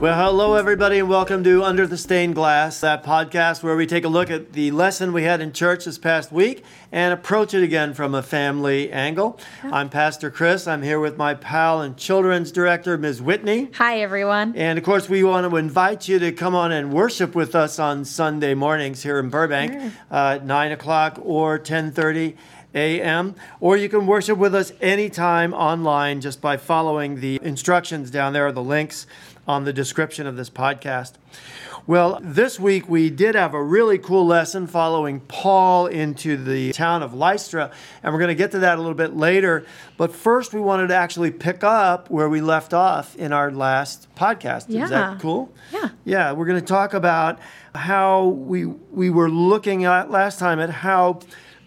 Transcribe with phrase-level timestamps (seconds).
[0.00, 4.04] Well, hello, everybody, and welcome to Under the Stained Glass, that podcast where we take
[4.04, 6.62] a look at the lesson we had in church this past week
[6.92, 9.38] and approach it again from a family angle.
[9.62, 10.66] I'm Pastor Chris.
[10.66, 13.22] I'm here with my pal and children's director, Ms.
[13.22, 13.70] Whitney.
[13.76, 14.54] Hi, everyone.
[14.56, 17.78] And of course, we want to invite you to come on and worship with us
[17.78, 19.92] on Sunday mornings here in Burbank, Sure.
[20.10, 22.36] uh, at 9 o'clock or 1030
[22.74, 23.36] a.m.
[23.60, 28.50] Or you can worship with us anytime online just by following the instructions down there,
[28.50, 29.06] the links
[29.46, 31.12] on the description of this podcast.
[31.86, 37.02] Well, this week we did have a really cool lesson following Paul into the town
[37.02, 39.66] of Lystra, and we're going to get to that a little bit later.
[39.98, 44.08] But first, we wanted to actually pick up where we left off in our last
[44.14, 44.70] podcast.
[44.70, 44.86] Is Yeah.
[44.86, 45.52] that cool?
[45.72, 45.90] Yeah.
[46.06, 47.38] Yeah, we're going to talk about
[47.74, 51.18] how we we were looking at last time at how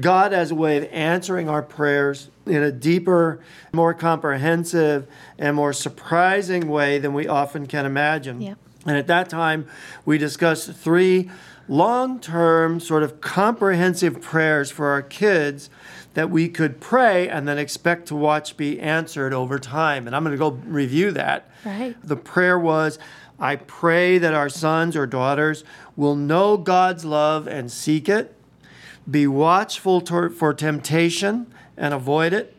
[0.00, 3.38] God as a way of answering our prayers in a deeper,
[3.72, 5.06] more comprehensive,
[5.38, 8.40] and more surprising way than we often can imagine.
[8.40, 8.54] Yeah.
[8.86, 9.66] And at that time,
[10.04, 11.30] we discussed three
[11.68, 15.70] long-term sort of comprehensive prayers for our kids
[16.14, 20.06] that we could pray and then expect to watch be answered over time.
[20.06, 21.48] And I'm going to go review that.
[21.64, 21.94] Right.
[22.02, 22.98] The prayer was
[23.38, 25.64] I pray that our sons or daughters
[25.96, 28.34] will know God's love and seek it,
[29.10, 32.54] be watchful tor- for temptation and avoid it,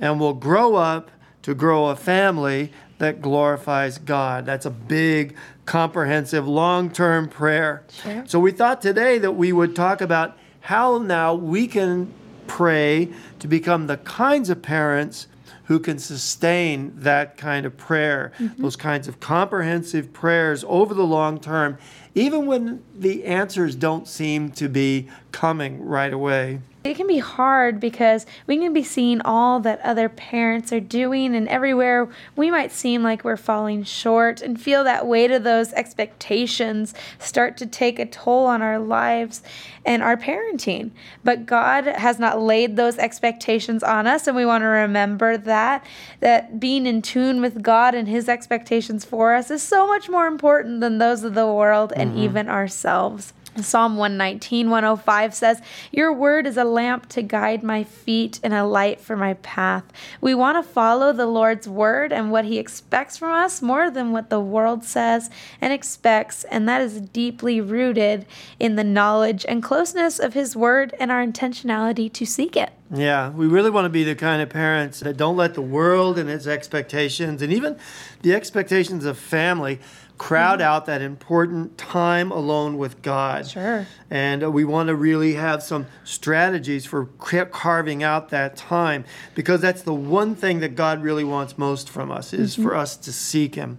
[0.00, 1.10] and will grow up
[1.42, 4.46] to grow a family that glorifies God.
[4.46, 7.84] That's a big, comprehensive, long term prayer.
[8.02, 8.24] Sure.
[8.26, 12.12] So we thought today that we would talk about how now we can
[12.46, 13.08] pray
[13.38, 15.26] to become the kinds of parents
[15.64, 18.62] who can sustain that kind of prayer, mm-hmm.
[18.62, 21.76] those kinds of comprehensive prayers over the long term,
[22.14, 26.60] even when the answers don't seem to be coming right away.
[26.86, 31.34] It can be hard because we can be seeing all that other parents are doing,
[31.34, 35.72] and everywhere we might seem like we're falling short and feel that weight of those
[35.72, 39.42] expectations start to take a toll on our lives
[39.84, 40.92] and our parenting.
[41.24, 45.84] But God has not laid those expectations on us, and we want to remember that
[46.20, 50.28] that being in tune with God and His expectations for us is so much more
[50.28, 52.20] important than those of the world and mm-hmm.
[52.20, 53.32] even ourselves.
[53.62, 55.60] Psalm 119, 105 says,
[55.92, 59.84] Your word is a lamp to guide my feet and a light for my path.
[60.20, 64.12] We want to follow the Lord's word and what he expects from us more than
[64.12, 65.30] what the world says
[65.60, 68.26] and expects, and that is deeply rooted
[68.58, 72.72] in the knowledge and closeness of his word and our intentionality to seek it.
[72.94, 76.18] Yeah, we really want to be the kind of parents that don't let the world
[76.18, 77.76] and its expectations and even
[78.22, 79.80] the expectations of family
[80.18, 83.46] crowd out that important time alone with God.
[83.46, 83.86] Sure.
[84.10, 89.04] And uh, we want to really have some strategies for carving out that time
[89.34, 92.96] because that's the one thing that God really wants most from us is for us
[92.96, 93.78] to seek him.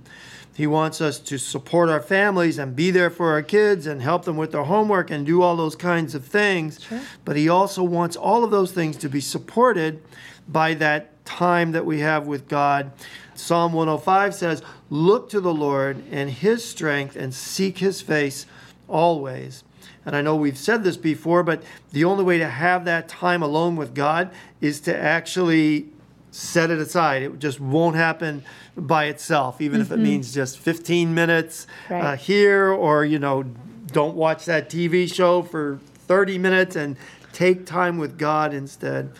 [0.57, 4.25] He wants us to support our families and be there for our kids and help
[4.25, 6.79] them with their homework and do all those kinds of things.
[7.25, 10.01] But he also wants all of those things to be supported
[10.47, 12.91] by that time that we have with God.
[13.39, 18.45] Psalm 105 says, Look to the Lord and his strength and seek his face
[18.87, 19.63] always.
[20.05, 21.61] And I know we've said this before, but
[21.91, 24.31] the only way to have that time alone with God
[24.61, 25.87] is to actually
[26.31, 27.23] set it aside.
[27.23, 28.43] It just won't happen
[28.75, 33.43] by itself, even if it means just 15 minutes uh, here or, you know,
[33.87, 36.95] don't watch that TV show for 30 minutes and
[37.33, 39.11] take time with God instead.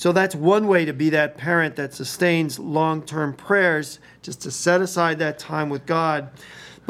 [0.00, 4.50] So that's one way to be that parent that sustains long term prayers, just to
[4.50, 6.30] set aside that time with God.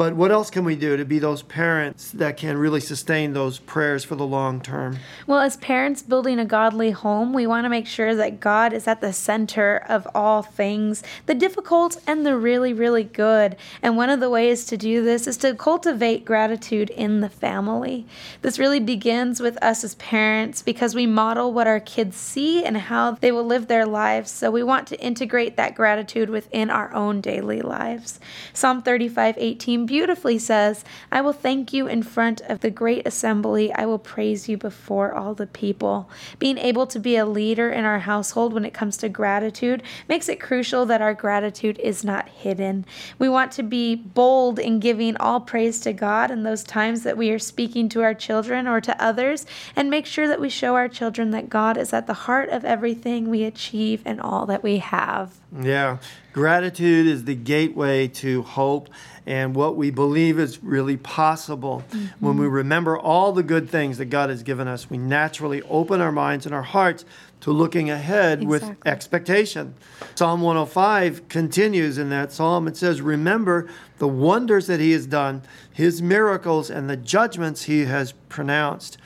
[0.01, 3.59] But what else can we do to be those parents that can really sustain those
[3.59, 4.97] prayers for the long term?
[5.27, 8.87] Well, as parents building a godly home, we want to make sure that God is
[8.87, 13.55] at the center of all things, the difficult and the really, really good.
[13.83, 18.07] And one of the ways to do this is to cultivate gratitude in the family.
[18.41, 22.75] This really begins with us as parents because we model what our kids see and
[22.75, 24.31] how they will live their lives.
[24.31, 28.19] So we want to integrate that gratitude within our own daily lives.
[28.51, 33.73] Psalm 35 18 beautifully says, I will thank you in front of the great assembly.
[33.73, 36.09] I will praise you before all the people.
[36.39, 40.29] Being able to be a leader in our household when it comes to gratitude makes
[40.29, 42.85] it crucial that our gratitude is not hidden.
[43.19, 47.17] We want to be bold in giving all praise to God in those times that
[47.17, 49.45] we are speaking to our children or to others,
[49.75, 52.63] and make sure that we show our children that God is at the heart of
[52.63, 55.40] everything we achieve and all that we have.
[55.59, 55.97] Yeah.
[56.33, 58.89] Gratitude is the gateway to hope
[59.25, 61.83] and what we believe is really possible.
[61.91, 62.25] Mm-hmm.
[62.25, 66.01] When we remember all the good things that God has given us, we naturally open
[66.01, 67.05] our minds and our hearts
[67.41, 68.69] to looking ahead exactly.
[68.69, 69.75] with expectation.
[70.15, 72.67] Psalm 105 continues in that psalm.
[72.67, 77.85] It says, Remember the wonders that He has done, His miracles, and the judgments He
[77.85, 78.97] has pronounced.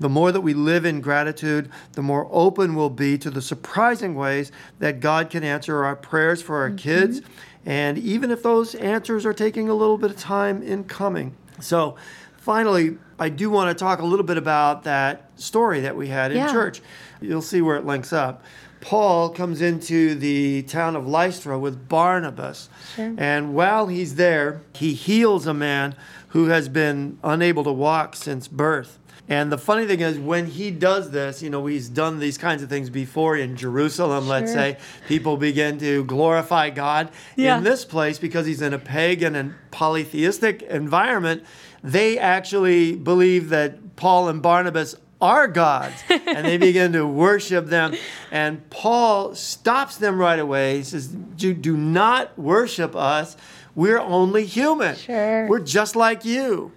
[0.00, 4.14] The more that we live in gratitude, the more open we'll be to the surprising
[4.14, 6.76] ways that God can answer our prayers for our mm-hmm.
[6.76, 7.22] kids
[7.64, 11.36] and even if those answers are taking a little bit of time in coming.
[11.60, 11.96] So,
[12.36, 16.32] finally, I do want to talk a little bit about that story that we had
[16.32, 16.52] in yeah.
[16.52, 16.80] church.
[17.20, 18.42] You'll see where it links up.
[18.82, 22.68] Paul comes into the town of Lystra with Barnabas.
[22.94, 23.14] Sure.
[23.16, 25.94] And while he's there, he heals a man
[26.28, 28.98] who has been unable to walk since birth.
[29.28, 32.62] And the funny thing is, when he does this, you know, he's done these kinds
[32.62, 34.30] of things before in Jerusalem, sure.
[34.30, 37.10] let's say, people begin to glorify God.
[37.36, 37.56] Yeah.
[37.56, 41.44] In this place, because he's in a pagan and polytheistic environment,
[41.84, 47.94] they actually believe that Paul and Barnabas are gods and they begin to worship them.
[48.30, 50.78] And paul stops them right away.
[50.78, 53.36] He says do, do not worship us.
[53.74, 54.96] We're only human.
[54.96, 55.46] Sure.
[55.48, 56.72] we're just like you.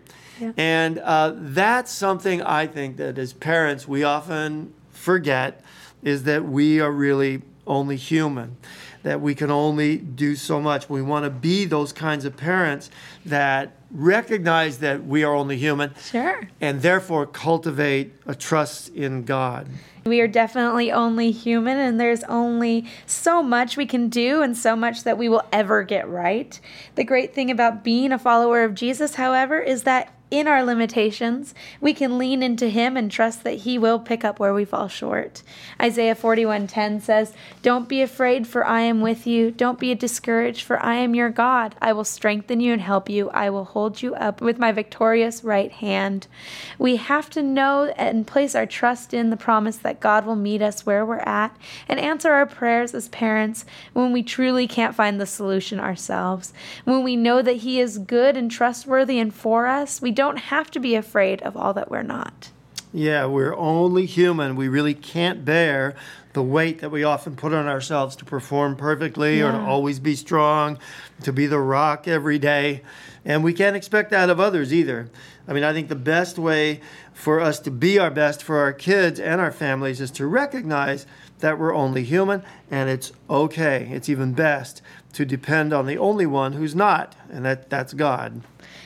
[0.58, 5.64] And uh, that's something I think that as parents we often forget
[6.04, 8.58] is that we are really only human,
[9.04, 10.90] that we can only do so much.
[10.90, 12.90] We want to be those kinds of parents
[13.26, 15.94] that recognize that we are only human.
[15.96, 16.48] Sure.
[16.60, 19.68] And therefore cultivate a trust in God.
[20.06, 24.76] We are definitely only human, and there's only so much we can do and so
[24.76, 26.60] much that we will ever get right.
[26.94, 31.54] The great thing about being a follower of Jesus, however, is that in our limitations,
[31.80, 34.88] we can lean into him and trust that he will pick up where we fall
[34.88, 35.44] short.
[35.82, 39.52] Isaiah 41:10 says, "Don't be afraid, for I am with you.
[39.52, 41.76] Don't be discouraged, for I am your God.
[41.82, 43.30] I will strengthen you and help you.
[43.30, 46.28] I will hold you up with my victorious right hand."
[46.80, 50.62] We have to know and place our trust in the promise that God will meet
[50.62, 51.56] us where we're at
[51.88, 56.54] and answer our prayers as parents when we truly can't find the solution ourselves.
[56.84, 60.72] When we know that he is good and trustworthy and for us, we don't have
[60.72, 62.50] to be afraid of all that we're not.
[62.92, 64.56] Yeah, we're only human.
[64.56, 65.96] We really can't bear
[66.32, 69.50] the weight that we often put on ourselves to perform perfectly yeah.
[69.50, 70.78] or to always be strong,
[71.24, 72.84] to be the rock every day.
[73.26, 75.10] And we can't expect that of others either.
[75.48, 76.82] I mean, I think the best way
[77.14, 81.06] for us to be our best for our kids and our families is to recognize
[81.40, 83.90] that we're only human and it's okay.
[83.92, 84.82] It's even best
[85.16, 88.42] to depend on the only one who's not, and that, that's God.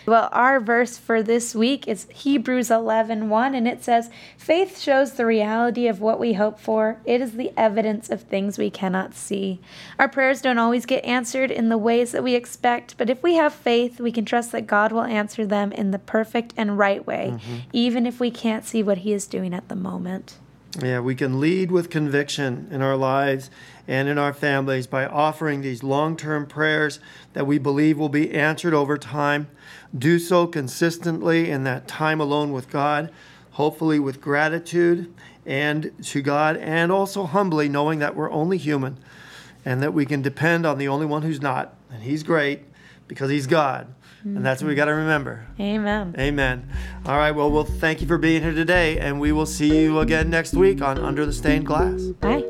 [0.06, 5.14] Well, our verse for this week is Hebrews 11 1, and it says, Faith shows
[5.14, 7.00] the reality of what we hope for.
[7.04, 9.60] It is the evidence of things we cannot see.
[9.98, 13.36] Our prayers don't always get answered in the ways that we expect, but if we
[13.36, 17.06] have faith, we can trust that God will answer them in the perfect and right
[17.06, 17.58] way, mm-hmm.
[17.74, 20.38] even if we can't see what He is doing at the moment.
[20.78, 23.50] Yeah, we can lead with conviction in our lives
[23.88, 27.00] and in our families by offering these long term prayers
[27.34, 29.48] that we believe will be answered over time.
[29.98, 33.12] Do so consistently in that time alone with God,
[33.52, 35.12] hopefully with gratitude
[35.44, 38.98] and to God, and also humbly knowing that we're only human
[39.66, 41.74] and that we can depend on the only one who's not.
[41.92, 42.62] And He's great
[43.08, 43.92] because He's God.
[44.24, 45.48] And that's what we got to remember.
[45.60, 46.16] Amen.
[46.18, 46.70] Amen.
[47.06, 47.32] All right.
[47.32, 50.54] Well, we'll thank you for being here today, and we will see you again next
[50.54, 52.02] week on Under the Stained Glass.
[52.20, 52.44] Bye.